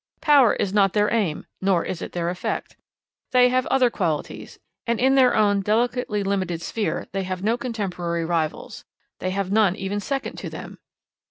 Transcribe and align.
Power 0.21 0.53
is 0.55 0.73
not 0.73 0.93
their 0.93 1.13
aim, 1.13 1.45
nor 1.61 1.85
is 1.85 2.01
it 2.01 2.13
their 2.13 2.29
effect. 2.31 2.75
They 3.33 3.49
have 3.49 3.67
other 3.67 3.91
qualities, 3.91 4.57
and 4.87 4.99
in 4.99 5.13
their 5.13 5.35
own 5.35 5.61
delicately 5.61 6.23
limited 6.23 6.63
sphere 6.63 7.05
they 7.11 7.21
have 7.21 7.43
no 7.43 7.55
contemporary 7.55 8.25
rivals; 8.25 8.83
they 9.19 9.29
have 9.29 9.51
none 9.51 9.75
even 9.75 9.99
second 9.99 10.37
to 10.39 10.49
them. 10.49 10.79